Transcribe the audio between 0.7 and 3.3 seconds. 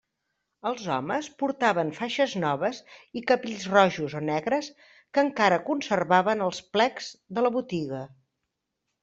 homes portaven faixes noves i